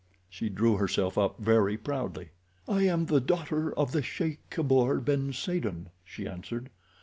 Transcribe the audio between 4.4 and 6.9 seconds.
Kabour ben Saden," she answered.